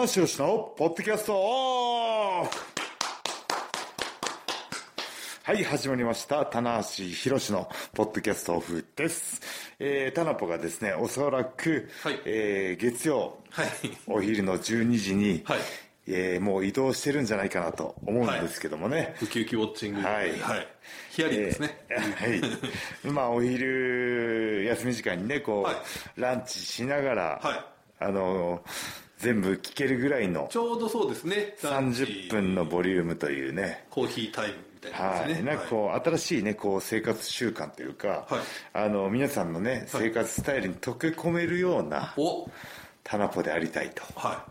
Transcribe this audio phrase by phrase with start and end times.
[0.00, 2.50] 棚橋宏のポッドキャストオフ
[5.42, 6.46] はい、始まりました。
[6.46, 9.42] 棚橋宏のポッドキャストオフです。
[9.78, 13.68] えー、タナポがですね、おそらく、はいえー、月曜、はい
[14.06, 15.58] お昼の12時に、はい
[16.06, 19.16] えーもう移動してるんじゃないかなと思うんですけどもね。
[19.20, 20.00] ウキウキウォッチング。
[20.00, 20.32] はい
[21.10, 21.84] ヒアリングですね。
[21.90, 23.12] えーはい。
[23.12, 25.76] まあ、お昼、休み時間にね、こう、はい
[26.16, 28.64] ランチしながら、はいあの、
[29.20, 31.54] 全部聞けるぐらいのちょうどそうですね。
[31.60, 33.84] 30分のボリュームというね。
[33.90, 35.44] コーヒータイムみたいなはい。
[35.44, 38.40] なんかこう、新しいね、こう、生活習慣というか、はい
[38.72, 42.48] あの、皆さんのね、生活スタイルに溶け込めるような、お
[43.04, 44.02] タナポでありたいと。
[44.18, 44.46] は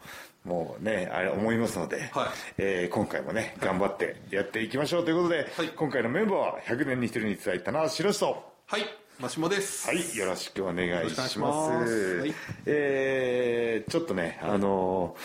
[0.46, 2.28] もうね、あれ思いますので、はい
[2.60, 8.72] えー今回もね、頑張ってやっていきましょうということで、はい今回のメンバーは100年に一人に伝えたのは白と、い。
[8.74, 8.86] はい。
[9.20, 9.88] マシモです。
[9.88, 11.48] はい、よろしくお願いしよろしくお願いしま。
[11.80, 12.34] ますすはい
[12.66, 15.16] えーちょっとね、あの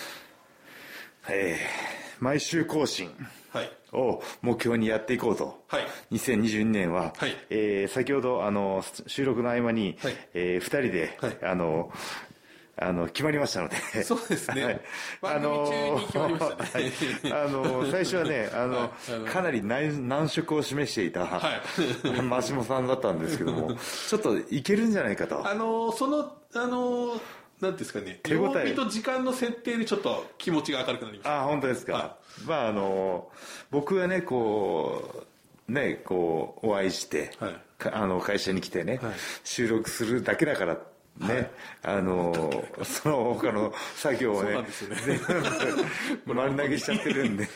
[1.28, 3.10] ーえー毎週更新
[3.52, 3.70] はい。
[3.92, 5.62] を目標にやっていこうと。
[5.68, 11.92] はい2022年は、はいえー先ほど、あの、収録の合間に、はいえー二人で、はいあの、
[12.76, 14.02] あの、決まりましたので。
[14.02, 14.80] そうですねはい
[15.20, 16.92] 番組中に決まりましたね
[17.32, 18.92] はいあの、最初はね、あの、
[19.26, 21.50] かなり難難色を示していた、は
[22.16, 23.74] いマシモさんだったんですけども、
[24.08, 25.46] ちょっといけるんじゃないかと。
[25.46, 28.20] あのー、その、あのー、なんていうんですかね。
[28.22, 31.42] 手応えと時間の設定でちょっと気持ちが明るくなりました。
[31.42, 31.92] あ、本当ですか。
[31.92, 32.16] は
[32.46, 33.30] まあ、あの、
[33.70, 35.24] 僕はね、こ
[35.68, 39.12] う、ね、こう、お会いして、はいかあの、会社に来てね、はい
[39.44, 40.78] 収録するだけだから、
[41.18, 41.50] ね、
[41.82, 42.32] あの、
[42.82, 44.66] その他の作業をねね、
[45.06, 45.20] 全
[46.26, 47.46] 部丸投げしちゃってるんで、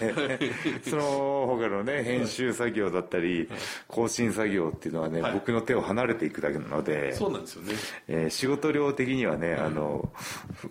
[0.89, 1.03] その
[1.49, 3.49] 他のね、編集作業だったり、
[3.89, 5.33] 更新作業っていうのはね、はい。
[5.33, 7.75] 僕の手を離れていくだけなので、そうなんですよね。
[8.07, 10.13] えー仕事量的にはね、あの、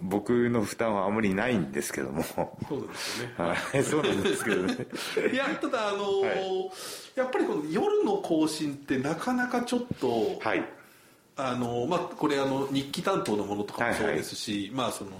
[0.01, 3.33] 僕の負担はあまりないんですけども、そうなんですよね。
[3.37, 4.77] はい、そうなんですけどね。
[5.33, 6.71] いや、ただ、あのーは
[7.15, 10.63] やっぱりこの夜の更新ってなかなかちょっと、はい。
[11.37, 15.11] あのーまあ、これあの、日記担当のものとかもそうですし、まあ、その、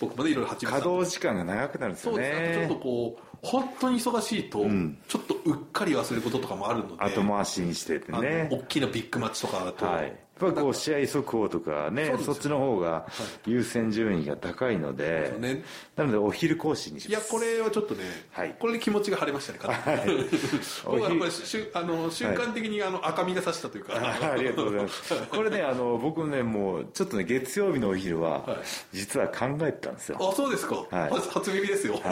[0.00, 2.54] 僕もね、いろいろ始め稼働時間が長くなるんですよそうですね。
[2.54, 2.80] ちょっとね。
[2.82, 4.64] こう、本当に忙しいと、
[5.06, 8.48] ちょっとうっかり忘れることとかもあるので、後回しにしててね。
[8.50, 10.23] 大きなビッグマッチとかだと、はい。
[10.40, 13.06] やっぱこう試合速報とかねそっちの方が
[13.46, 15.64] 優先順位が高いので、そうね。
[15.96, 17.30] なのでお昼更新にしいや、ます。
[17.30, 18.56] これはちょっとね、はい。
[18.58, 20.28] これで気持ちが晴れましたね、かなり。
[20.84, 21.30] 僕はやっぱり
[21.74, 25.14] あの瞬間的にあの赤みがさしたというか、あありがとうございます。
[25.30, 28.58] これね、あの、僕ね、もう、ちょっとね、月曜日のお昼は、
[28.92, 30.18] 実は考えてたんですよ。
[30.20, 30.76] あ、そうですか。
[30.90, 31.10] はい。
[31.10, 31.94] まず初耳ですよ。
[31.94, 32.02] はい、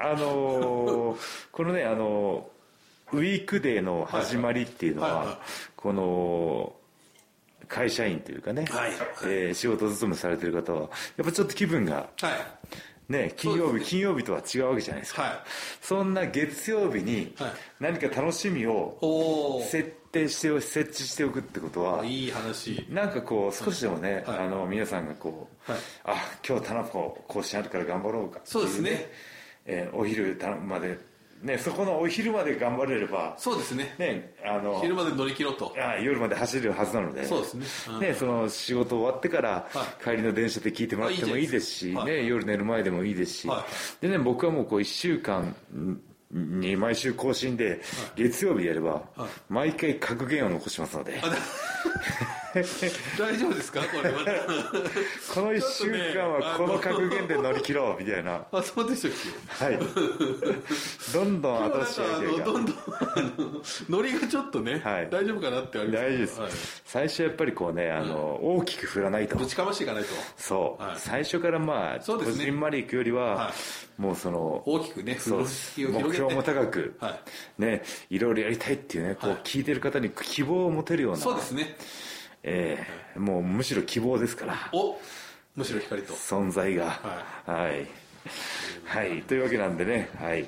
[0.00, 1.16] あのー
[1.52, 2.48] このね、あの
[3.12, 5.18] ウィークデーの始まりっていうのは、はい。
[5.18, 5.26] はい。
[5.28, 5.38] はい。
[5.76, 6.72] この、
[7.72, 8.90] 会社員というかね、はい
[9.24, 10.80] えー仕事勤めされてる方は、
[11.16, 12.30] やっぱちょっと気分が、は
[13.08, 13.12] い。
[13.12, 15.22] ね、金曜日、ね金曜日とは違うわけじゃないですか。
[15.22, 15.32] はい
[15.80, 22.86] そんな月曜日にはい何か楽しみを設定してお、設置しておくってことは、いい話。
[22.90, 26.14] なんかこう、少しでもね、はいあの、皆さんがこう、はいあ、
[26.46, 26.90] 今日田中
[27.26, 29.10] 更新あるから頑張ろうかっていそうですね。
[29.64, 30.98] えーお昼たまで、
[31.42, 33.94] ね、そこのお昼まで頑張れれば、そうですね。
[33.98, 35.74] ね、あの、昼まで乗り切ろうと。
[35.76, 37.66] あ夜まで走れるはずなので、そうですね。
[37.90, 38.00] うん。
[38.00, 43.66] ね、その仕事終わってから、は帰りの電車で聞いてもらってもいいですし、ね、夜寝る前でもいいですし、は
[44.00, 45.56] でね、僕はもうこう1週間
[46.30, 47.80] に毎週更新で、
[48.14, 49.28] 月曜日やれば、はい。
[49.48, 51.20] 毎回格言を残しますので、
[53.18, 53.80] 大丈夫ですか？
[53.80, 54.18] これは。
[55.34, 58.44] この1週間はこの格言で乗り切ろう、みたいな。
[58.52, 59.10] あ、そうでしたっ
[59.58, 59.64] け？
[59.64, 59.78] はい。
[61.14, 62.44] どんどん新しいアイデアが。
[62.44, 65.08] どんどんあのノリがちょっとね、はい。
[65.10, 66.50] 大丈夫かなってあります大丈夫です、はい。
[66.84, 69.36] 最初やっぱりこうね、あの、大きく振らないと。
[69.36, 69.46] ぶ。
[69.46, 70.08] ちかましていかないと。
[70.36, 70.94] そう、はい。
[70.98, 73.52] 最初からまあ、こじんまりいくよりは、は
[73.96, 75.40] もうその、大きくねそう
[75.76, 77.18] 目標も高く、は
[77.58, 79.40] ね、いろいろやりたいっていうね、こう、はい。
[79.44, 81.76] 聞いてる方に希望を持てるような、そうですね
[82.44, 82.86] え
[83.16, 84.98] えもうむしろ希望ですから、お
[85.54, 86.86] むしろ光と存在が。
[87.46, 87.86] はい。
[88.84, 89.22] はい。
[89.22, 90.46] というわけなんでね、はい。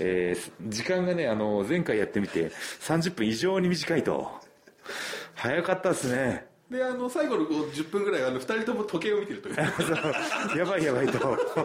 [0.00, 2.50] えー時間がね、あの、前回やってみて、
[2.80, 4.30] 30分以上に短いと。
[5.34, 6.47] 早かったですね。
[6.70, 9.56] であの最後のこう10分ぐらいあの2人とも時計を見てるという。
[10.58, 11.18] やばいやばいと。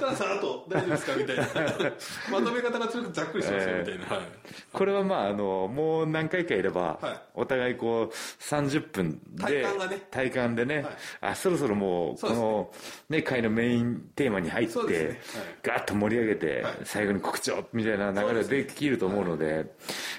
[0.00, 1.16] 母さんあと大丈夫ですか？
[1.16, 1.44] みたいな。
[2.32, 4.26] まとめ方がちょっとざっくりしてますよみたいな、はい。
[4.72, 7.20] これはまあ、あの、もう何回かいれば、はい。
[7.34, 10.06] お互いこう、30分で、体感がね。
[10.10, 10.86] 体感でね、はい。
[11.20, 12.46] あ、そろそろもう、こそうですね。
[12.46, 12.70] の、
[13.10, 14.82] ね、会のメインテーマに入って、ね。
[14.84, 15.18] はい。
[15.62, 16.74] ガーッと盛り上げて、はい。
[16.84, 19.66] 最後に告知を、みたいな流れができると思うので、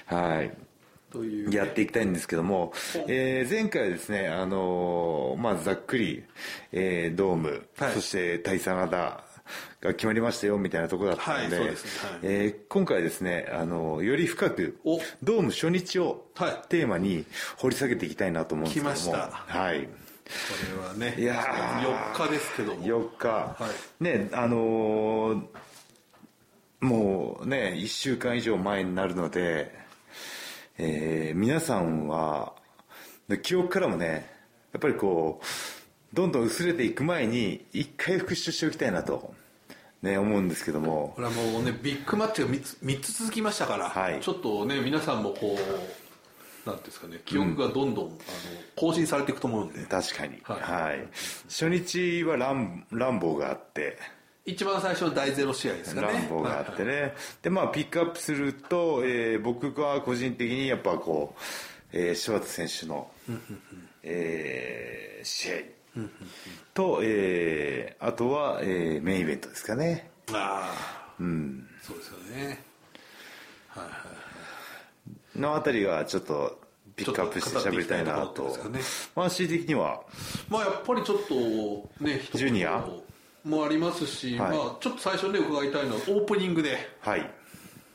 [0.06, 0.67] はい。
[1.12, 1.48] という。
[1.50, 2.72] ね、やっていきたいんですけども
[3.06, 6.24] えー前回はですね、あのーまあ、ざっくり、
[6.72, 7.92] えードーム、はい。
[7.92, 9.24] そして大サナダ、
[9.80, 11.76] が決まりましたよみたいなところだったので,、はいねはい。
[12.22, 15.00] えー今回はですねあのより深くお。
[15.22, 16.68] ドーム初日をはい。
[16.68, 17.24] テーマに
[17.56, 18.94] 掘り下げていきたいなと思うんですけども。
[18.94, 19.30] 来ました。
[19.30, 19.84] はい。
[19.84, 19.88] こ
[20.82, 22.84] れはねいやー4日ですけども。
[22.84, 23.56] 4日、は
[24.00, 24.04] い。
[24.04, 25.42] ねあのー
[26.80, 29.74] もうね1週間以上前になるので、
[30.78, 32.54] えー皆さんは
[33.28, 34.30] で記憶からもね
[34.72, 39.34] やっぱりこうどんどん薄れていく前に一回復習しておきたいなと、
[40.02, 41.12] ね、思うんですけども。
[41.16, 44.20] これはもうねビッグマッチが 3, つ三つ続きましたから、はい。
[44.20, 48.16] ちょっとね皆さんもこうなんていうんですかね記憶がどんどん、あの
[48.76, 49.84] 更新されていくと思うんで。
[49.84, 50.60] 確かに、はい。
[50.60, 51.08] はい。
[51.48, 53.98] 初日はランランボーがあって
[54.48, 56.06] 一番最初の第ゼロ試合ですかね。
[56.06, 61.40] ランボーがあってね、でまあピックアップすると、えー僕は個人的にやっぱこう、
[61.92, 63.10] えー、柴田選手の、
[64.02, 65.54] えー試合。
[66.72, 70.10] と、えーあとは、えーメインイベントですかね。
[70.32, 71.14] ああ。
[71.20, 71.68] うん。
[71.82, 72.64] そうですよね。
[75.36, 76.58] のあたりがちょっと
[76.96, 78.28] ピックアップして喋りたいなと。
[78.28, 80.00] と語っていきたいところですかまあ C 的には。
[80.48, 82.84] まあやっぱりちょっとねジュニア
[83.44, 84.56] もありますし、はい。
[84.56, 87.30] まあちょっと最初ね伺いたいのはオープニングではい。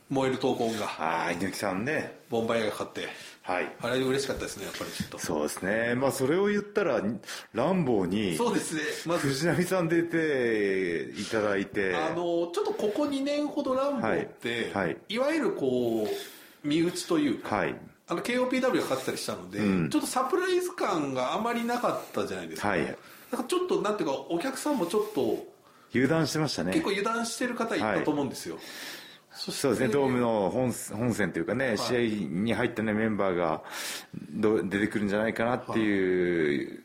[0.10, 2.20] 燃える闘魂がああ猪木さんね。
[2.30, 3.08] ボンバイアが勝って
[3.42, 3.76] はい。
[3.82, 5.18] あれ嬉しかったですねやっぱりちょっと。
[5.18, 5.96] そうですね。
[5.96, 7.02] まあそれを言ったら
[7.54, 8.82] ランボーにそうですね。
[9.06, 11.96] まず藤波さん出ていただいて。
[11.96, 14.86] あのちょっとここ2年ほどランボーって、はい。
[14.86, 14.98] はい。
[15.10, 17.76] いわゆるこう身内というか、はい。
[18.08, 19.90] あの KOPW が勝ってたりしたので、ん。
[19.90, 22.98] ちょっとサプライズ感があまりなかったじゃないですか、はい
[23.34, 25.44] だからちょっとなんていうかお客さんもちょっと
[25.92, 26.72] 油断してましたね。
[26.72, 28.60] 結構油断してる方いたと思うんですよ、
[29.32, 29.88] そうですね。
[29.88, 32.00] ドームの本本戦というかね、試合
[32.30, 33.64] に入った、ね、メンバーが
[34.30, 36.84] ど出てくるんじゃないかなっていう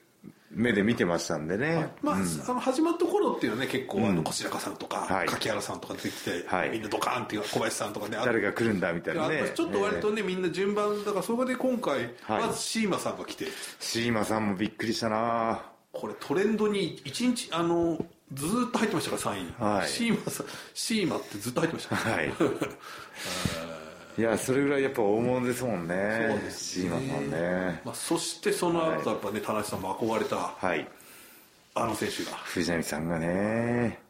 [0.51, 5.27] 目で見てましたんでね、まあ、あの始まった頃っていうのはね結構あの小白川さんとか、はい。
[5.27, 6.71] 柿原さんとか出てきて、はい。
[6.71, 9.43] みんなドカーンっていう小林さんとかねあ誰が来るんだみたいなね。
[9.45, 12.43] あちょっと割とね、みんな順番だからそこで今回、はい。
[12.47, 13.47] まずシーマさんが来て。
[13.79, 15.63] シーマさんもびっくりしたな
[15.93, 17.99] これトレンドに1日あの
[18.33, 19.89] ずーっと入ってましたから3位、はい。
[19.89, 20.33] シーマ
[20.75, 21.97] シーマってずっと入ってました。
[21.97, 22.33] から、はい。
[24.19, 27.81] いやそれぐらいやっぱ大物ですもんねそうですシーマさんね。
[27.85, 30.89] まあ、そしてその後やっぱね田中さんも憧れたはい。
[31.75, 32.37] あの選手が。
[32.39, 34.01] 藤波さんがね。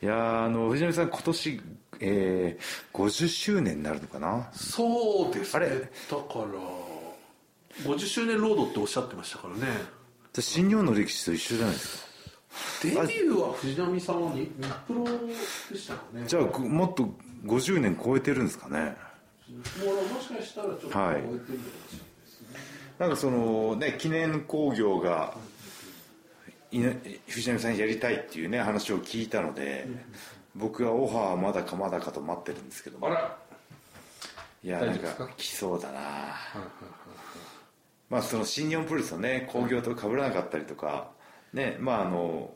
[0.00, 1.60] いやあの藤波さん今年、
[2.00, 4.48] えー、50周年になるのかな？
[4.52, 5.66] そうですね。
[5.66, 5.80] あれ？
[5.80, 5.88] だか
[6.38, 9.66] ら50周年ロードっておっしゃってましたからね
[10.40, 12.08] 新日本の歴史と一緒じゃないですか。
[12.82, 14.48] デビューは藤波さんはニニ
[14.86, 16.24] プロでしたかね。
[16.26, 17.08] じゃあぐもっと
[17.44, 18.96] 50年超えてるんですかね。
[19.84, 21.16] もうもしかしたらちょっと超はい。
[21.18, 22.48] えてるかもしれないですね、
[22.98, 25.34] なんかそのね記念興行が
[27.28, 29.86] 藤波さんやりたいっていうね話を聞いたので、
[30.54, 33.06] 僕はオファーはまだかまだかと待ってるんですけども。
[33.06, 33.38] あら。
[34.64, 36.00] いやなんかか来そうだな
[38.10, 41.10] まあその新日本プロレスのね興行と被らなかったりとか
[41.52, 42.50] ねまああの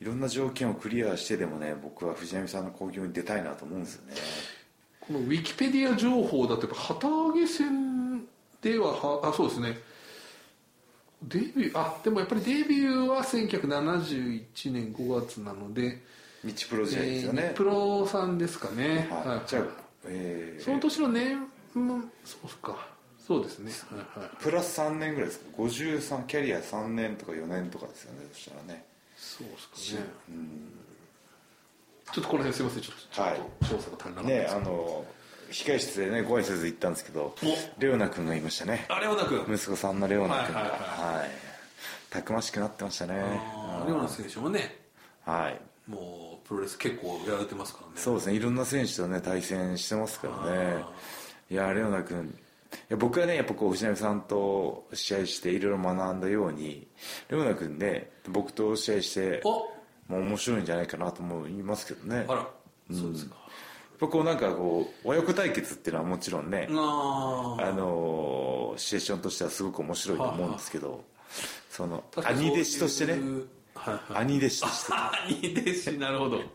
[0.00, 4.14] いろんな条件をクリアしてでもね僕は藤波さんの興行に出たいなと思うんですよね。
[5.00, 8.24] このウィキペディア情報だとやっぱ旗揚げ戦
[8.62, 9.78] でははあそうですね。
[11.22, 16.00] デビューあでもやっぱりデビューは1971年5月なので
[16.44, 17.42] 日プロ時代ですよね。
[17.42, 19.28] えー日、プロさんですかね、はい。
[19.28, 19.40] はい。
[19.46, 19.62] じゃあ、
[20.06, 22.89] えーその年の年うんそうか
[23.30, 23.70] そうですね。
[23.92, 24.30] はいはい。
[24.40, 28.84] プラス3年ぐらいですか？53キャリア3年とか4年とかですよねそしたらね。
[29.16, 30.06] そうですかね。
[32.12, 32.82] ちょっとこの辺すいません。
[32.82, 33.36] ちょっとはい。
[33.36, 35.04] と調査が足りなかったねあの
[35.52, 37.80] 控室でねご挨拶行ったんですけどお。
[37.80, 38.84] レオナ君がいましたね。
[38.88, 40.74] あれはなく息子さんのレオナ君がはいは
[41.18, 41.30] はい。
[42.10, 43.14] たくましくなってましたね。
[43.86, 44.76] レオナ選手もね
[45.24, 45.60] はい。
[45.88, 47.92] もうプロレス結構やられてますからね。
[47.94, 48.34] そうですね。
[48.34, 50.84] いろんな選手とね対戦してますからね。
[51.48, 52.32] いやレオナ君い
[52.88, 56.86] や僕はねやっぱこう藤波さんと試合していろいろ学んだように
[57.28, 59.68] レオナ君ね僕と試合してお
[60.10, 62.24] もう面白いんじゃないかなと思いますけどね。
[62.28, 62.48] あら
[62.92, 71.04] そうですか、やっぱこうなんかこう親子対決っていうのはもちろんね、あのーシチュエーションとしてはすごく面白いと思うんですけど
[71.68, 73.20] その兄弟子としてね。
[74.14, 74.92] 兄弟子として。
[75.54, 76.36] 兄弟子なるほど。
[76.36, 76.46] はい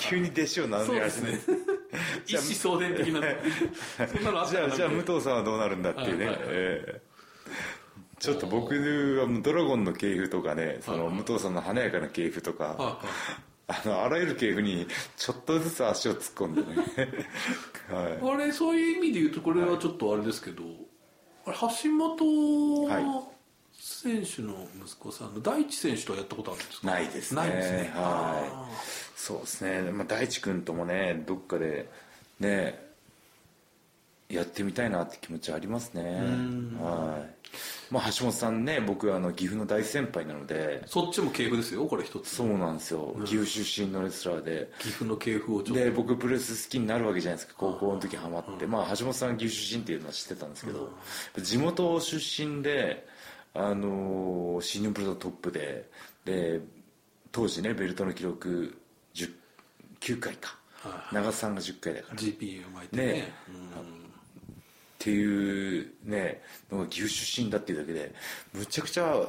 [0.00, 1.56] 急に弟子を名乗り始めそうですね
[2.26, 3.20] 一子相伝的な
[4.06, 6.44] そんなのあったじゃあじゃあ武藤藤さんはどうなるんだっていうね、はいはい。
[6.44, 7.00] はいええ。
[8.18, 8.74] ちょっと僕
[9.20, 13.00] はもうドラゴンの系譜とかねその武藤さんの華やかな系譜とか、は
[13.68, 16.66] あのあらゆる系譜にちょっとずつ足を突っ込んでね、
[18.22, 20.62] はい、あれそういう意味で言うとこれはちょっとあれですけど、
[21.44, 23.28] あれ橋本は
[23.78, 26.86] 選手の息子さんの大地選手とはやったことあるんですか？
[26.86, 27.40] ないですね。
[27.40, 27.92] ないですね。
[27.94, 28.76] はい。
[29.16, 31.88] そうですね、まあ、大地君ともねどっかで
[32.38, 32.84] ね
[34.28, 36.02] やってみたいなって気持ちありますね。
[36.80, 40.82] はい、まあ、橋本さんね僕あの岐阜の大先輩なので。
[40.86, 42.34] そっちも系譜ですよこれ一つ。
[42.34, 44.68] そうなんですよ、岐阜出身のレスラーで。
[44.80, 45.84] 岐阜の系譜をちょっと。
[45.84, 50.90] で僕プロレス好きになるわけじゃないですか高校の時ハマって、まあ橋本さん岐阜出身っていうのは知ってたんですけど、
[51.40, 53.06] 地元出身で
[53.56, 55.90] あのー新日本プロトップで
[56.24, 56.60] で
[57.30, 58.78] 当時ねベルトの記録
[59.14, 59.30] 10
[60.00, 60.56] 9回か、
[61.12, 62.16] 長瀬さんが10回だから。
[62.16, 63.04] GP を巻いてね。
[63.04, 63.22] ね。
[63.22, 68.12] っていうねのが岐阜出身だっていうだけで
[68.52, 69.26] むちゃくちゃ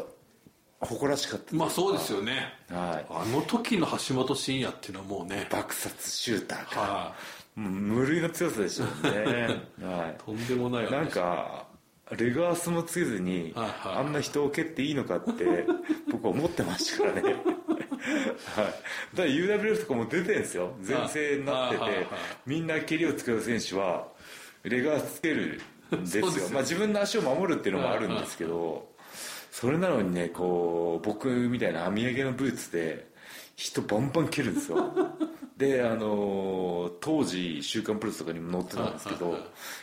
[0.79, 1.55] 誇らしかった。
[1.55, 2.53] まあそうですよね。
[2.69, 3.05] はい。
[3.09, 5.47] あの時の橋本真也っていうのはもうね。
[5.51, 6.79] 爆殺シューターか。
[6.81, 7.15] は
[7.55, 10.11] 無類の強さでしたよね、 はい。
[10.11, 11.66] いとんでもないなんか
[12.15, 13.97] レガースもつけずに、はいはい。
[13.97, 15.65] あんな人を蹴っていいのかって
[16.11, 17.21] 僕は思ってましたからね。
[17.21, 18.75] はい、だか
[19.15, 20.73] ら UWF とかも出てるんですよ。
[20.87, 21.93] 前世になってて、はい。
[21.93, 22.07] はいはい
[22.45, 24.07] みんな蹴りをつける選手は
[24.63, 25.61] レガースつける
[25.95, 26.25] んですよ。
[26.51, 28.89] まあ、自分の足を守るっていうのもあるんですけど、
[29.51, 33.07] それなのにねこう僕みたいな網上げのブーツで
[33.55, 34.93] 人バンバン蹴るんですよ。
[35.57, 39.35] であの当時「週刊プロレス」とかにも載ってたんですけど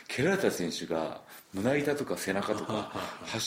[0.07, 1.21] 蹴られた選手が
[1.55, 2.91] 胸板とか背中とか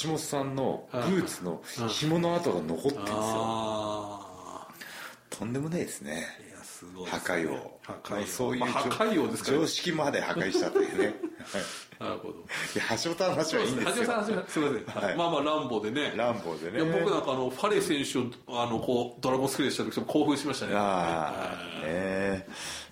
[0.02, 3.16] 橋本さんのブーツの紐の跡が残ってるんですよ。
[3.16, 4.66] あ
[5.30, 6.24] とんでもないですね。
[6.62, 7.78] すごい破壊王。
[7.82, 8.26] 破壊王。
[8.26, 11.04] そういうまあ破壊王ですから常識まで破壊したというね。
[11.06, 11.14] はい。
[11.98, 12.34] なるほど。
[12.34, 12.38] い
[12.78, 14.06] や橋本の話はいいんですよ。
[14.06, 15.16] 橋本さん橋本さんすみません、はい。
[15.16, 16.12] まあまあ乱暴でね。
[16.16, 16.78] 乱暴でね。
[16.78, 20.72] いや僕なんかあのファレ選手をあのこうドラゴンスクレーした時も興奮しましたね。
[20.76, 22.46] ああね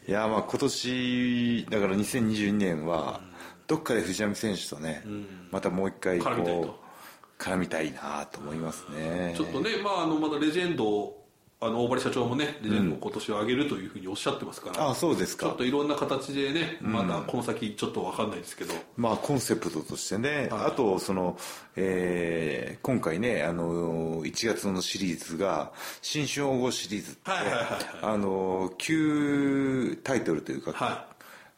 [0.09, 3.21] いやまあ今年だから2022年は
[3.67, 5.03] どっかで藤波選手とね、
[5.51, 9.35] またもう一回こう絡みたいなと思いますね。
[9.37, 11.23] ちょっとね、まあ、あのまだレジェンドを
[11.59, 15.47] あの大張社長もねレジェンドを今年は上げるというふうにおっしゃってますから、あそうですか。
[15.47, 21.39] ちょっといろんな形でねまだこの先ちょっと分かんないですけど、まあコンセプトとしてね、あとその、
[21.77, 27.83] えー今回ねあの1月のシリーズが新春黄金シリーズって、はいはいはいはい。
[28.03, 31.07] あの旧タイトルというか、は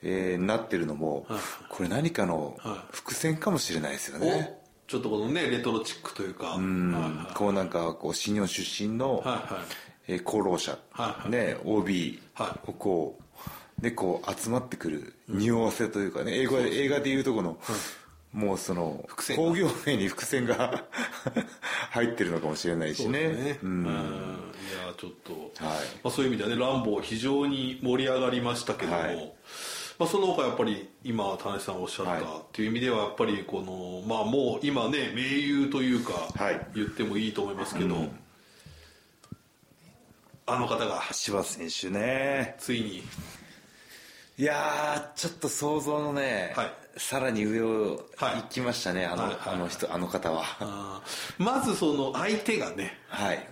[0.02, 1.26] えーなってるのも、
[1.68, 6.92] これ何かのは伏線かもしれないですよおね、ちょっとこのねレトロチックというか、うん。
[6.92, 9.44] はいこうなんかこう新日本出身の、はいはい。
[10.08, 11.30] えー功労者、はいはい。
[11.30, 13.18] ね OB はをこ
[13.78, 17.58] うでこう集まってくる匂わせというかね、映画で映画でいうとこの、
[18.32, 19.04] もうその
[19.36, 20.84] 工業名に伏線が
[21.90, 23.28] 入ってるのかもしれないしね。
[23.28, 23.84] ね、うん。
[23.84, 23.88] い
[24.86, 25.32] やちょっと、
[25.64, 25.76] はい。
[26.02, 29.32] まあ、そういう意味ではねランボー非常に盛り上がりましたけども、はい
[29.98, 32.22] まあ、その他やっぱり今田中さんおっしゃった、はい。
[32.22, 36.66] っていう意味ではやっぱりこのまあもう今ね盟友というか、はい。
[36.74, 37.96] 言ってもいいと思いますけど、
[40.46, 41.02] あの方が。
[41.12, 42.54] 柴選手ね。
[42.58, 43.02] ついに。
[44.38, 46.72] いやーちょっと想像のね、はい。
[46.96, 48.34] さらに上をはい。
[48.36, 49.40] 行きましたね、あの、はいはい。
[49.46, 51.02] あの人あの方は。
[51.38, 52.96] まずその相手がね。
[53.08, 53.48] はい。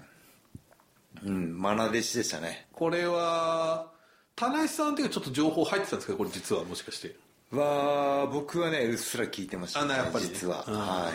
[1.24, 2.68] うん愛弟子でしたね。
[2.72, 3.95] これは
[4.36, 7.16] 田中さんっていうちょっと情報入ってたんですけどこれ実はもしかして。
[7.52, 10.24] は僕はねうっすら聞いてました、あなやっぱり？
[10.26, 10.62] ね実は。
[10.64, 11.10] は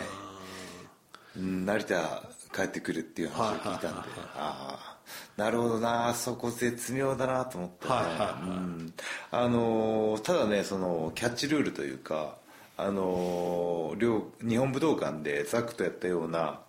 [1.36, 1.38] い。
[1.38, 2.22] うん成田
[2.54, 4.00] 帰ってくるっていう話を聞いたんで、
[4.36, 4.98] ああ
[5.36, 6.12] なるほどな。
[6.14, 7.86] そこ絶妙だなと思って。
[7.86, 8.42] ね、はいはいはい。
[8.42, 8.92] うん。
[9.30, 12.36] あのーただねそのキャッチルールというか
[12.76, 16.60] あのー両日本武道館でザックとやったような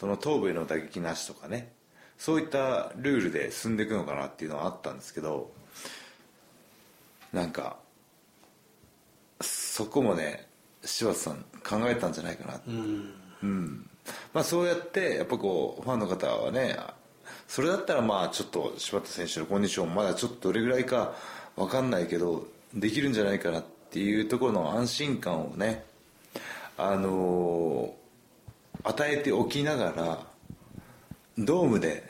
[0.00, 1.70] その頭部への打撃なしとかね
[2.18, 5.52] そういったルールで進んでいくのかなっていうのはあったんですけど
[7.32, 7.76] なんか
[9.40, 10.46] そこもね
[10.84, 12.60] 柴田さん考えたんじゃないかな。
[12.66, 13.88] うん、
[14.32, 16.76] まあそうやってやっぱこうファンの方はね
[17.48, 21.14] それだったらまあちょっと柴田選手のコンディションまだちょっとどれぐらいか
[21.56, 25.84] 分かんないけどできるんじゃないかなっていうところの安心感をね
[26.76, 28.02] あのー
[28.84, 30.26] 与えておきながら
[31.38, 32.02] ドームで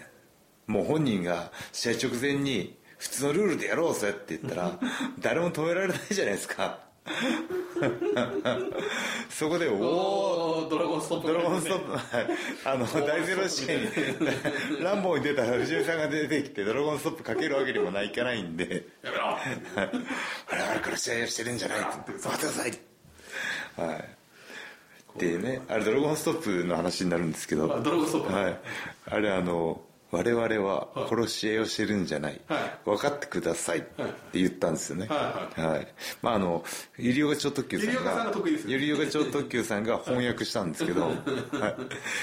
[0.66, 4.78] もう本人が試合直前に普通のルールでやろうぜって言ったら
[5.18, 6.78] 誰も止められないじゃないですか。
[9.28, 11.26] そこでおおドラゴンストップ。
[11.26, 12.02] ドラゴンストップ、はい。
[12.64, 13.88] あの、大ゼロ試合に、
[14.80, 19.24] ランボーに出た藤井さんが出てきて、ドラゴンストップかけるわけにもないかないんで、やめろ。
[19.24, 19.38] はい
[20.48, 21.80] 我々から試合をしてるんじゃない。
[21.80, 22.78] って、待ってください。
[23.76, 23.96] はい。
[23.98, 28.32] っていうね、あれドラゴンストップの話になるんですけど、あドラゴンストップ。
[28.32, 28.60] はい。
[29.10, 29.80] あれあの、
[30.12, 32.78] 我々は殺し合いをしてるんじゃない、はい。
[32.84, 34.04] 分かってくださいって
[34.34, 35.06] 言ったんですよね。
[35.08, 35.88] はいはい。
[36.20, 36.62] まああの
[36.98, 41.14] ゆりおが超特急さんがゆりおがさんが得意ですよゆりおが超特急さんが翻訳したんですけど、はい、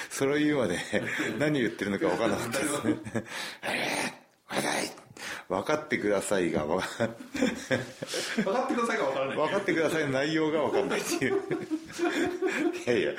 [0.09, 0.77] それを言うまで
[1.39, 2.95] 何言ってるのか分からなかったですね
[3.65, 4.19] 「え
[5.49, 6.85] 分かってくださいが分か
[8.35, 9.37] 分かってくださいが分からない。
[9.37, 11.41] 分かってくださいの内容が分かんないっていう。
[12.85, 13.11] いやいや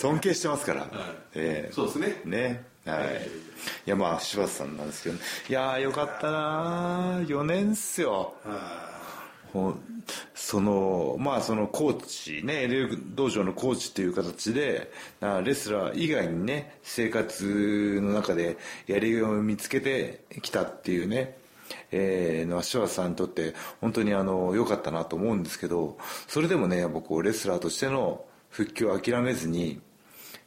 [0.00, 0.88] 尊敬してますから、
[1.34, 2.20] ええそうですね。
[2.24, 3.26] ねはい。
[3.86, 8.34] いやまあ柴田さんなんですけど、ね、いやーよかったな4年っすよ。
[10.34, 18.56] そのまあそのコーチね LL 道場のコーチという形であレスラー以外にね生活の中で
[18.88, 21.38] やりがいを見つけてきたっていうね
[21.92, 29.80] えーのは柴田さんにとって本当にあの良かったなと思うんですけどそれでもねやっぱこうレスラーとしての復帰を諦めずに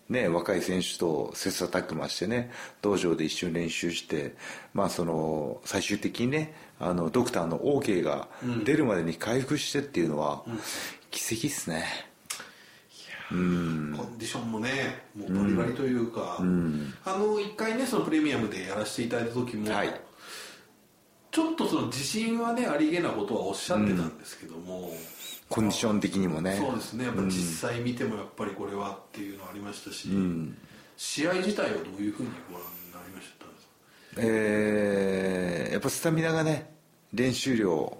[0.10, 2.50] ね、若い選手と切磋琢磨してね
[2.82, 4.36] 道場で一緒に練習して、
[4.74, 8.30] まあ、その最終的にねあのドクターの OK が
[8.64, 10.44] 出るまでに回復してっていうのは、
[11.10, 11.86] 奇跡っすね。
[13.30, 20.02] コンディションもねもうバリバリというか、あの一回ねそのプレミアムでやらせていただいた時も、はい
[21.38, 24.91] ちょっとその自信はねありげなことはおっしゃってたんですけども、
[25.48, 26.58] コンディション的にもね。
[26.60, 27.06] そうですね。
[27.06, 30.10] やっぱ実際見てもやっぱりこれはっていうのはありましたし、
[30.98, 33.46] 試合自体はどういうふうにご覧になりました？
[34.20, 36.74] えーやっぱスタミナがね
[37.13, 37.96] 練習量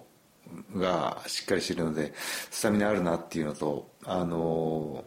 [0.76, 5.06] がしっかりしてるのでスタミナあるなっていうのとあの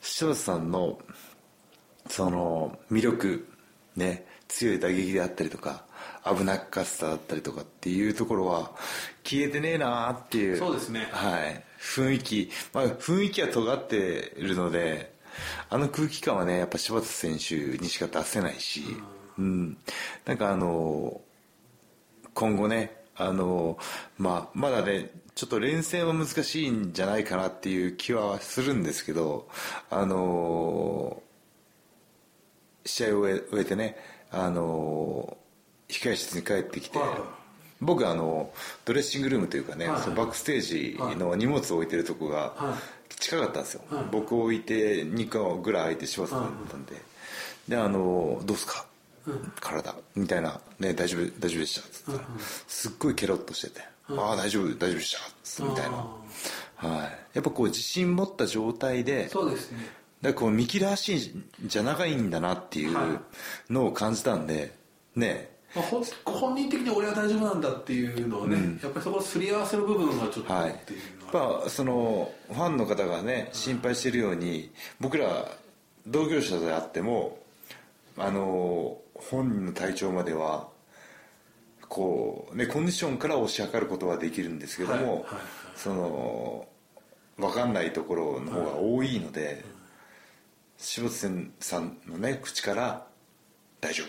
[0.00, 0.98] 柴田さんの
[2.08, 3.46] その魅力
[3.96, 5.84] ね強い打撃であったりとか
[6.24, 8.72] 危なっかしさだったりとかっていうところは
[9.24, 10.56] 消えてねえなっていう。
[10.56, 11.08] そうですね。
[11.10, 11.64] はい。
[11.80, 12.50] 雰囲気。
[12.72, 15.14] まあ雰囲気は尖ってるので
[15.68, 18.84] あの空気感はねやっぱ柴田選手にしか出せないし。
[19.38, 19.76] うん。
[20.26, 21.20] なんかあの
[22.34, 23.78] 今後ねあの、
[24.18, 29.48] まあ、まだねちょっと連戦は難しいんじゃないかなっていう気はするんですけど
[29.90, 31.22] あの
[32.84, 33.96] 試合を終えてね
[34.30, 35.36] あの
[35.90, 37.08] 控え室に帰ってきて、はい。
[37.80, 38.50] 僕あの
[38.84, 40.00] ドレッシングルームというかね、はい。
[40.02, 42.76] そのバックステージの荷物を置いてるとこがは
[43.18, 44.04] 近かったんですよ、はい。
[44.12, 46.94] 僕を置いて2個ぐらい空いて柴田さんだったんで、
[47.68, 48.84] であのどうすか、
[49.60, 49.94] 体。
[50.14, 51.86] みたいな、ね、大丈夫大丈夫でした？
[51.86, 52.18] っつったら、
[52.66, 55.16] すっごいケロッとしてて、ああ大丈夫大丈夫でし
[55.56, 55.64] た？
[55.64, 55.96] みたいな、
[56.76, 59.78] はい、やっぱこう自信持った状態でそうですね。
[60.22, 61.16] だからこう見切らしい
[61.64, 63.20] んじゃないんだなっていう
[63.70, 64.74] のを感じたんで
[65.16, 75.48] ねまあ、ほん本人的に俺は大丈夫なんだっていうのはね、やっぱりそこのすり合わせの部分がちょっとはいっていうのは、やっぱそのファンの方がね心配してるように僕ら
[76.06, 77.38] 同業者であっても
[78.18, 80.68] あの本人の体調までは
[81.88, 85.24] こうねコンディションから推し量ることはできるんですけども、はいはいはい。
[85.76, 86.66] その
[87.38, 89.64] 分かんないところの方が多いので、
[90.76, 91.14] 柴田
[91.60, 93.06] さんのね口から
[93.80, 94.04] 「大丈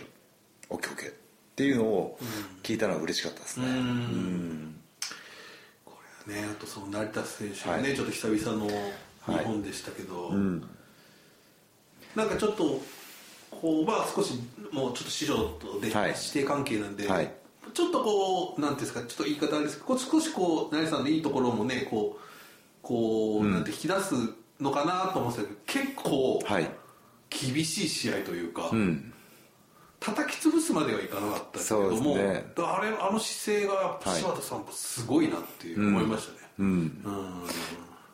[0.70, 0.76] 夫。
[0.76, 1.14] OKOK」
[1.62, 2.18] っていうのを
[2.64, 3.68] 聞いたのは嬉しかったですね、
[5.86, 5.94] こ
[6.28, 7.96] れねあとその成田選手がね、はい。
[7.96, 10.32] ちょっと久々の日本でしたけど、
[12.16, 12.82] なんかちょっと
[13.52, 14.34] こうまあ少し
[14.72, 16.16] もうちょっと師匠とではい。
[16.16, 17.32] 師弟関係なんで、はい。
[17.76, 22.22] ちょっとこうなんていうんですかちょっと言い方あれですけど少しこう成田さんのいいところもねこう
[22.82, 24.16] こう、なんて引き出す
[24.60, 26.68] のかなと思ってたけど結構はい。
[27.30, 29.14] 厳しい試合というか、うん
[30.02, 32.44] 叩き潰すまではいかなかったけども、そうですね。
[32.58, 37.04] あれあの姿勢が柴田さんもすごいなっていう思いましたね、うん。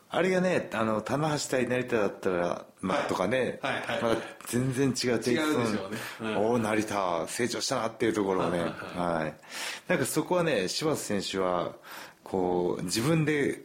[0.10, 3.08] あれがね、あの、棚橋対成田だったら、まあ、はい。
[3.08, 4.02] とかね、はいはい。
[4.04, 5.98] まだ全然違うテイク違うでしょうね。
[6.22, 6.38] うん。
[6.38, 9.34] おお、成田、成長したなっていうところをね、はい。
[9.90, 11.72] なんかそこはね、柴田選手は、
[12.24, 13.62] こう、自分で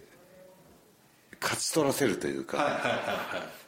[1.40, 2.96] 勝ち取らせるというか、はいはいはいは
[3.44, 3.61] い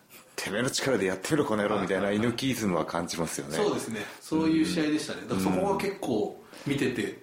[0.44, 3.56] てめえの力でやってみろ、この野郎みたいな猪木イズムは感じますよね。
[3.56, 4.00] そうですね。
[4.20, 5.22] そういう試合でしたね。
[5.22, 7.22] だからそこは結構見てて、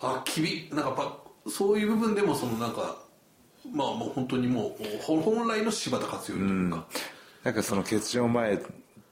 [0.00, 2.98] あきびなんかそういう部分でもそのなんか
[3.72, 6.86] まあもう本当にもうほ本来の柴田勝頼というか、
[7.44, 8.60] なんかその欠場前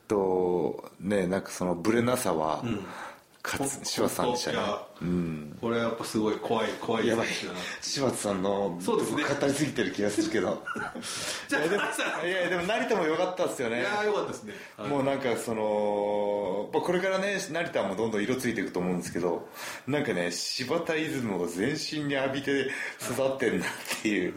[0.08, 2.64] と、ね、なんかそのブレなさは、
[3.50, 4.58] 勝つ、柴田さんでしたね。
[5.60, 7.28] これはやっぱすごい怖い怖いやばい。
[7.80, 9.24] 柴田さんのそうですね。
[9.24, 10.62] 語りすぎてる気がするけど。
[11.48, 13.80] じゃあいやでも 成田も成田も良かったですよね。
[13.80, 14.88] いやーよかったですね、はい。
[14.88, 19.48] もうなんかそのまあこれからね成田もどんどん色ついていくと思うんですけど
[19.86, 23.68] なんかね柴田イズムを全身に浴びて育ってんなっ
[24.02, 24.34] ていう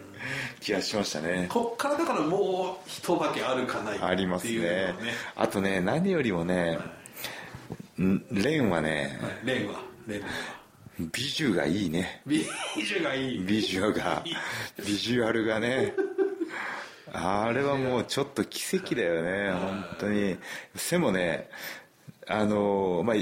[0.59, 1.47] 気がしましたね。
[1.49, 4.93] こっからだからもう一化けあるかないありますね。
[5.35, 7.00] あとね何よりもねん
[8.31, 10.27] レンはねはいレンはレンは。
[10.99, 12.21] 美女がいいね。
[12.25, 13.39] ビジュがいい。
[13.39, 14.23] ビジュアが
[14.85, 15.93] ビジュアルがね。
[17.13, 20.37] あれはもうちょっと奇跡だよね本当に。
[20.75, 21.49] 背もね
[22.27, 23.15] あのまあ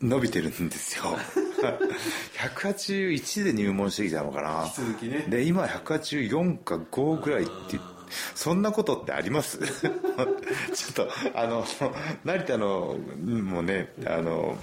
[0.00, 1.18] 伸びてるんですよ。
[2.38, 4.64] 181で入門してきたのかな。
[4.66, 5.24] 引き続きね。
[5.28, 7.78] で今184か5ぐらいって
[8.34, 9.58] そんなことってあります？
[9.82, 9.94] ちょっ
[10.94, 11.64] とあの
[12.24, 14.56] 成田のもうねあの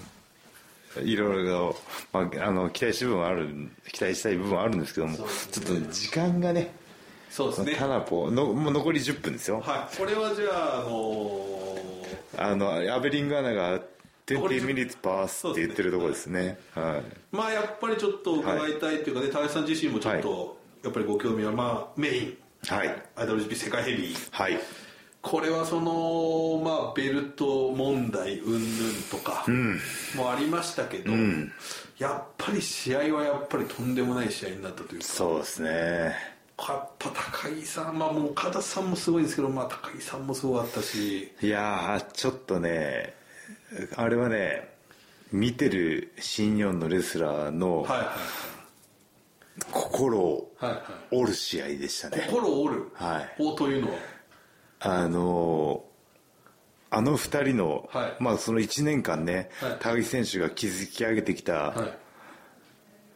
[1.04, 1.76] いろいろ、
[2.12, 3.48] まあ、あの期待した部分はある
[3.92, 6.74] 期待したい部分はあるんですけども、ちょっと時間がね
[7.30, 7.76] そうですね。
[7.78, 9.62] タナポのもう残り10分ですよ。
[9.62, 9.98] はい。
[9.98, 11.68] これはじゃああの
[12.38, 13.80] あのアベリングアナが
[14.26, 16.58] 20残り minutes pass って言ってるところですね。
[16.74, 17.36] はい。
[17.36, 23.04] まあやっぱりちょっと伺いたいというかね高橋さん自身もちょっとやっぱりご興味はまあメインはい。
[23.16, 24.16] IWGP 世界ヘビー。
[24.32, 24.60] はい。
[25.22, 28.64] これはそのまあベルト問題云々
[29.12, 29.46] とか
[30.16, 31.12] もありましたけど、
[31.98, 35.06] やっぱり試合はやっぱりとんでもない試合になったというか。
[35.06, 35.70] そうですね。
[36.68, 41.32] やっぱ高木さんまあもう岡田さんもすごいですけど、まあ、高木さんもすごかったし。
[41.42, 43.14] いやーちょっとね
[43.96, 44.70] あれはね
[45.32, 48.08] 見てる新日本のレスラーのはいはい
[49.72, 50.82] 心をはいはい。
[51.12, 52.26] 折る試合でしたね。
[52.30, 53.36] 心を折る、はい。
[53.40, 53.98] おというのは？
[54.80, 55.90] あのー
[56.92, 58.18] あの二人の、はい。
[58.20, 59.78] まあその1年間ね、はい。
[59.80, 61.94] 高木選手が築き上げてきたはい。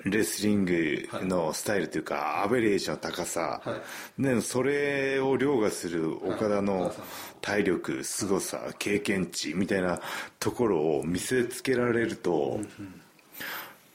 [0.05, 3.81] レスリングのスタイルというか、アベレージの高さ、は
[4.19, 6.61] でそれを凌駕する岡田はい。
[6.61, 6.93] の
[7.41, 10.01] 体力凄さ経験値みたいな
[10.39, 12.59] ところを見せつけられると、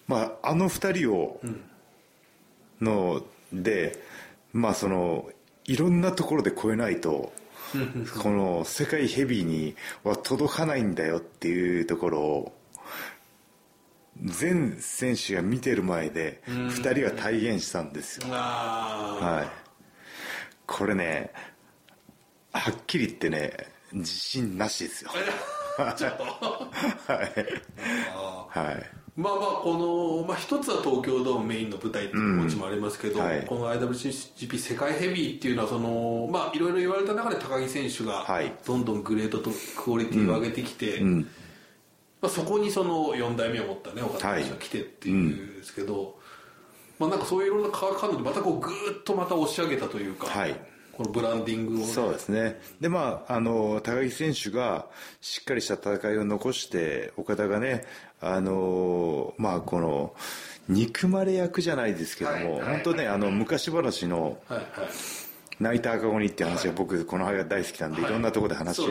[0.09, 1.41] まああの二人を、
[2.81, 3.99] ので
[4.53, 5.31] まあその
[5.65, 7.33] いろんなところで超えないと
[8.23, 12.53] この世界ヘビーには届かないんだよっていうところを
[14.25, 18.27] 全選手が見てる前で2人が体現したんですよ。
[18.31, 19.49] あはい。
[20.67, 21.31] これね
[22.53, 23.53] はっきり言ってね
[23.93, 25.11] 自信なしですよ。
[25.79, 26.25] あちょっと。
[27.13, 28.67] はい。
[28.67, 33.45] はいまあまあこの、まあ、一つは東京ドームメインの舞台っていう気持ちもありますけど、うんはい。
[33.45, 38.55] この IWGP 世界ヘビーっていうのはそのまあいろいろ言われた中で高木選手がはい。
[38.65, 41.23] どんどんグレードとクオリティを上げてきて、ん。
[42.21, 46.17] まあ、そこにその4代目を持ったね岡田選手が来てっていうんですけど、
[47.01, 50.55] まあなんかそういういろんな化学反応でまたこうグーッとまた押し上げたというか、はい
[50.99, 52.61] このブランディングをね、そうですね。
[52.81, 54.87] でまああの高木選手が
[55.21, 57.85] しっかりした戦いを残して岡田がね
[58.21, 60.13] あのまあこの
[60.69, 62.75] 憎まれ役じゃないですけども、はいはい。
[62.75, 64.67] 本当ねあの昔話のはいはい。
[65.61, 68.11] 泣いた赤子にって話が僕この話が大好きなんで、はい。
[68.11, 68.91] い、ろんなところで話を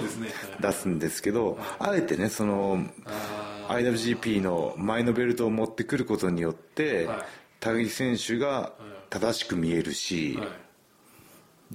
[0.62, 7.18] 出すんですけど、あえてねそのあ IWGP の前のベルトを持ってくることによって、はい。
[7.60, 8.72] 高木選手が
[9.10, 10.40] 正しく見えるし、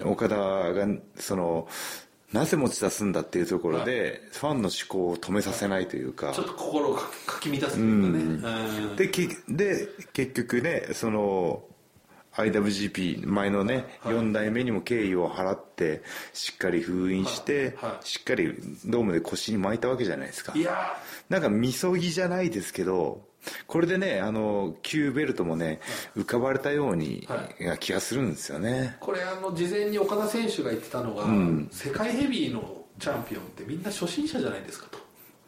[0.04, 1.68] 岡田がその
[2.32, 8.96] なぜ持ち出すんだっていうところで、ファンの思考を止めさせないというか、ちょっと心をかかき乱すというかね、うん。
[8.96, 11.62] できで結局ねその
[12.36, 17.90] IWGP 前のね、4代目にも敬意を払ってしっかり封印して、はい。
[17.92, 18.06] はい。
[18.06, 18.54] しっかり
[18.86, 20.52] ドームで腰に巻いたわけじゃないですか。
[20.56, 20.96] いや。
[21.28, 23.22] なんかみそぎじゃないですけど
[23.66, 25.80] これでねあの旧ベルトもね
[26.16, 28.96] 浮かばれたように、は気がするんですよね。
[29.00, 31.26] これあの事前に岡田選手が言ってたのが、
[31.70, 34.98] 世界ヘビーのチャンピオンってみんな初心者じゃないですかと。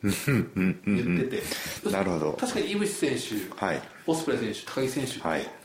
[0.03, 2.33] 言ってて、なるほど。
[2.33, 3.17] 確かに井渕選
[3.59, 3.83] 手、はい。
[4.07, 5.64] オスプレイ選手高木選手って、はい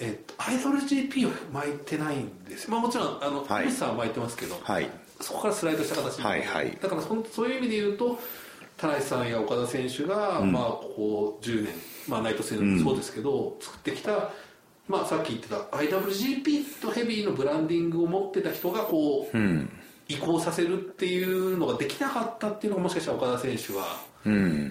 [0.00, 3.70] えっと、IWGP を巻いてないんです、まあ、もちろんあの、はい。
[3.70, 4.88] さんは巻いてますけど、はい。
[5.20, 6.78] そこからスライドした形にはいはい。
[6.80, 8.18] だからそんそういう意味で言うと
[8.76, 11.74] 田中さんや岡田選手が、まあ、ここ10年、
[12.06, 14.30] まあ、ナイト戦もそうですけど、作ってきた、
[14.86, 19.36] まあ、さっき言ってた IWGP とヘビーのブランディングを持ってた人がこう、
[20.06, 24.00] 移行させるっていうのができなかったっていうのがもしかしたら岡田選手は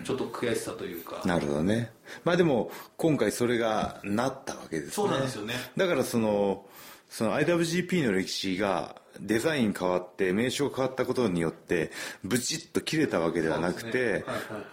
[0.04, 1.92] ちょっと悔しさというか、なるほどね。
[2.24, 4.92] まあでも今回それがなったわけですね。
[4.94, 5.54] そうなんですよね。
[5.76, 6.66] だからその
[7.10, 11.92] その IWGP の歴史がデザイン変わって名称変わったことによって
[12.24, 14.04] ブチッと切れたわけではなくて、ね。
[14.04, 14.24] はいはい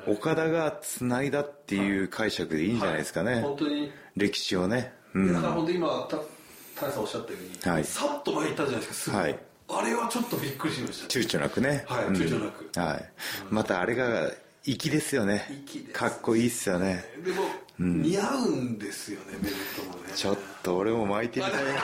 [0.07, 3.91] 岡田がつないだっていう解釈でいいんじゃないですかね、本当に。
[4.17, 7.85] 歴史をね、うん、だから本当に今た田中さんおっしゃったように、はい。
[7.85, 9.39] さっと巻いたじゃないですかすぐ、はい。
[9.69, 11.09] あれはちょっとびっくりしました。
[11.09, 11.85] 躊躇なくね。
[11.89, 12.15] はいうん。
[12.15, 12.79] 躊躇なく。
[12.79, 13.11] はい、
[13.51, 14.31] またあれが
[14.65, 15.47] 粋ですよね。
[15.93, 17.05] かっこいいっすよね。
[17.23, 17.43] でも、
[17.79, 20.13] 似合うんですよねベルトもね。
[20.15, 21.71] ちょっと俺も巻いてみたいな。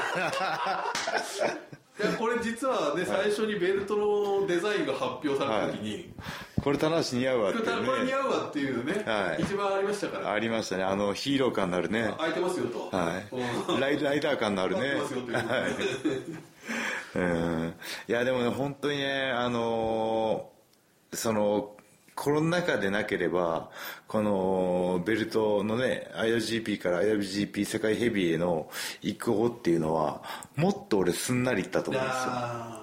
[2.00, 6.14] いやこれ実はね最初にベルトのデザインが発表された時に、
[6.62, 9.42] これ田無似合うわってこれこれ似ね合うわっていうね、はい。
[9.42, 10.32] 一番ありましたから。
[10.32, 10.84] ありましたね。
[10.84, 12.14] あのヒーロー感のあるね。
[12.16, 13.28] 空いてますよと、はい。
[13.70, 14.80] うんライライダー感のあるね。
[14.80, 15.72] 空いてますよというはい。
[17.16, 17.74] うん。
[18.08, 20.60] いやでもね本当にねあのー
[21.16, 21.76] その
[22.20, 23.70] コロナ禍でなければ
[24.06, 28.68] このベルトのね IWGP から IWGP 世界ヘビーへの
[29.00, 30.22] 移行っていうのは
[30.54, 32.33] もっと俺すんなりいったと思うんですよ。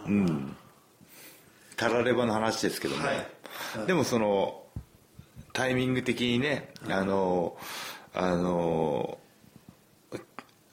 [0.08, 0.56] うん。
[1.76, 3.28] たらればの話ですけども、はい。
[3.86, 4.64] でもその
[5.54, 7.56] タイミング的にねあの
[8.16, 9.20] あの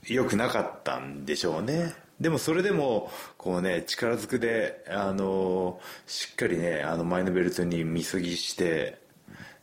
[0.09, 8.99] 良くなかったんでしょうねでもそれでもこうね力ずくであのしっかりねあの前のベルトにみそぎして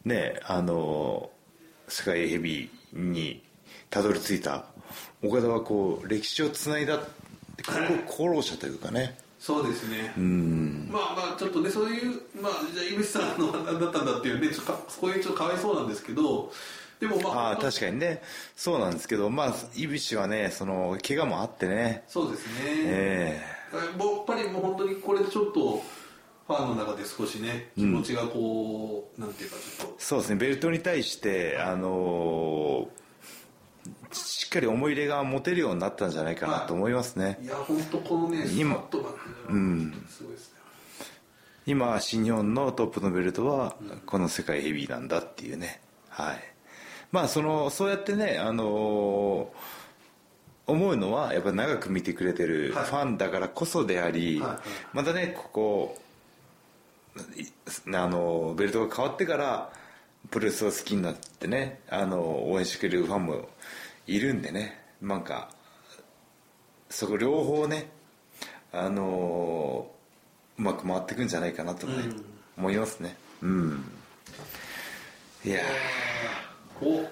[0.03, 1.29] ねあの
[1.87, 3.43] 世界ヘビーに
[3.89, 4.65] たどり着いた。
[5.23, 6.99] 岡田はこう歴史をつないだ
[8.09, 9.17] 功労者というかね。
[9.39, 10.13] そうですね。
[10.17, 10.89] うん。
[10.91, 16.51] まあまあちょっとねそういうまあじゃあ井口さんの何だったんだっていうねちょっとかそこへちょっとかわいそうなんですけど
[17.01, 18.21] でもまあああ確かにね。
[18.55, 22.03] そうなんですけどまあ井口はねその怪我もあってね。
[22.07, 23.41] そうですね、え
[23.97, 25.83] もうやっぱりもう本当にこれでちょっと
[26.47, 29.93] ファンの中で少しね気持ちがこう、なんていうかちょっと。
[29.93, 30.35] えそうですね。
[30.35, 33.01] ベルトに対してあのー
[34.13, 38.85] しっかり思い入れが持てるようになったんじゃないかなと思いますね、いや本当このね今。
[39.49, 40.05] うん。
[40.09, 40.59] すごいですね。
[41.65, 45.81] 今新日本のトップのベルトはこの世界ヘビーなんだっていうね。
[46.09, 46.51] はい
[47.11, 49.81] まあそのそうやってねあのー
[50.67, 52.85] 思うのはやっぱ長く見てくれてるフはい。
[52.85, 54.49] ァンだからこそであり、はい。
[54.51, 54.59] はい
[54.93, 55.97] またねここ
[57.35, 57.43] い
[57.93, 59.73] あのベルトが変わってから
[60.29, 63.49] プロレスを好きになってねあの応援してくれるファンも
[64.07, 65.49] いるんでねなんか
[66.89, 67.89] そこ両方ね
[68.71, 69.91] あの
[70.57, 71.93] うまく回っていくんじゃないかなとね、
[72.57, 73.17] 思いますね。
[73.41, 73.83] うん。
[75.43, 75.59] いや
[76.81, 77.05] お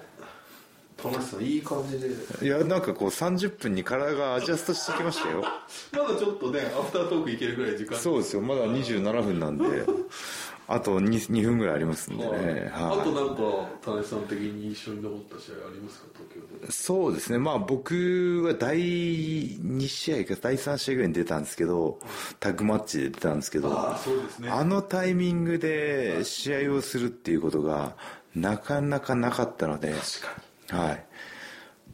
[1.02, 2.08] 田中さんいい感じで。
[2.08, 5.42] ーいやなんかこう30分に体がアジャストしてきましたよ。
[5.92, 7.96] まだちょっとねアフタートークいけるぐらい時間。
[7.96, 8.42] そうですよ。
[8.42, 9.64] まだ27分なんで。
[10.72, 12.44] あと 2, 2分ぐらいありますんでね、はい。
[12.44, 13.00] はい。
[13.00, 13.42] あとなんか
[13.82, 16.06] 田中さん的に印象に残った試合ありますか？
[16.30, 16.70] 東京で。
[16.72, 17.38] そうですね。
[17.38, 21.98] まあ僕は第2試合か第3試合ぐらいに出たんですけど
[22.38, 24.48] タッグマッチで出たんですけどああそうですね。
[24.48, 27.96] あのタイミングで試合をするっていうことが
[28.34, 30.02] なかなかなかったので確
[30.68, 30.78] かに。
[30.78, 31.06] はい。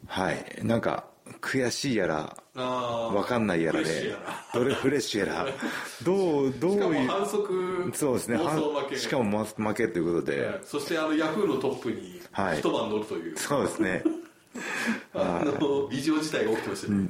[0.07, 0.45] はい。
[0.63, 1.05] なんか
[1.41, 4.15] 悔しいやらああわかんないやらで
[4.53, 5.45] どれフレッシュやら
[6.03, 8.39] どうどうしかもいう反則そうですね
[8.95, 10.59] しかもま負けということで、はい。
[10.63, 12.59] そしてあのヤフーのトップにはい。
[12.59, 14.03] 一晩乗るという、そうですね。
[15.13, 17.09] あの異常事態が起きてましたね、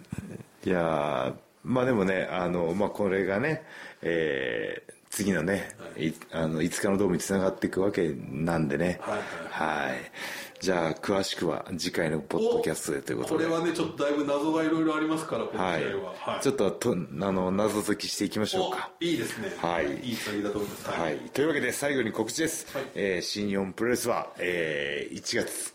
[0.65, 3.63] いやーまあでもねあの、まあ、これがね、
[4.01, 8.99] えー次のね、い、あの5日のドームにつながっていくわけなんでね。
[9.01, 10.11] はいはい
[10.59, 13.45] じゃあ詳しくは次回のポッドキャストでということで。
[13.45, 15.83] これはねちょっとだいぶ謎がいろいろありますからこの試合は、はい、
[16.31, 18.89] はいちょっととあの謎解きしていきましょうか。
[18.99, 19.53] おいいですね。
[19.57, 19.99] はい。
[19.99, 20.89] いいつなぎだと思います。
[20.89, 22.85] はい、というわけで最後に告知です、はい。
[22.95, 25.73] えー新日本プロレスは、えー1月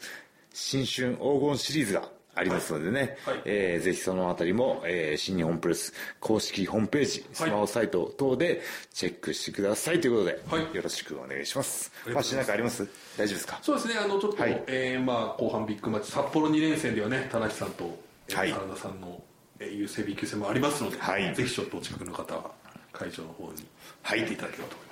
[0.53, 3.43] 新春黄金シリーズがありますのでね、はい。
[3.45, 10.01] えーぜひそのあたりも、えー新日本プロレス公式ホームページスマホサイト等でチェックしてください。
[10.01, 10.75] ということで、はい。
[10.75, 11.93] よろしくお願いします。
[12.07, 12.37] ありがとうございます。
[12.37, 12.89] マシなんかあります？
[13.19, 13.59] 大丈夫ですか？
[13.63, 14.63] そうですねあのちょっと、はい。
[14.67, 18.53] えーまあ、後半ビッグマッチ札幌2連戦ではね田中さんと、えーはい。
[18.53, 19.23] 原田さんの、
[19.61, 21.35] えー、優勢 B 級戦もありますので、はい。
[21.35, 22.51] ぜひちょっとお近くの方は
[22.93, 23.67] 会場の方に
[24.03, 24.21] はい。
[24.21, 24.92] 行っていただければと思いま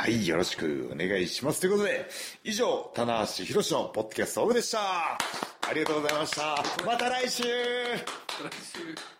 [0.00, 1.60] はいよろしくお願いします。
[1.60, 2.08] ということで
[2.44, 4.78] 以上棚橋宏のポッドキャストオブでした。
[4.78, 5.18] あ
[5.74, 6.62] りがとうございました。
[6.86, 7.42] また来週。
[7.42, 9.17] 来週。